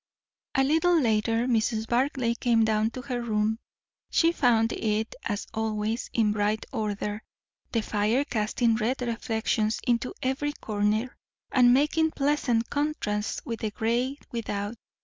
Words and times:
A 0.55 0.63
little 0.63 0.99
later, 0.99 1.45
Mrs. 1.45 1.87
Barclay 1.87 2.33
came 2.33 2.65
down 2.65 2.89
to 2.89 3.03
her 3.03 3.21
room. 3.21 3.59
She 4.09 4.31
found 4.31 4.73
it, 4.73 5.13
as 5.25 5.45
always, 5.53 6.09
in 6.11 6.31
bright 6.31 6.65
order; 6.73 7.21
the 7.71 7.81
fire 7.83 8.25
casting 8.25 8.77
red 8.77 8.99
reflections 9.03 9.79
into 9.85 10.15
every 10.23 10.53
corner, 10.53 11.15
and 11.51 11.71
making 11.71 12.13
pleasant 12.15 12.67
contrast 12.71 13.45
with 13.45 13.59
the 13.59 13.69
grey 13.69 14.17
without. 14.31 14.73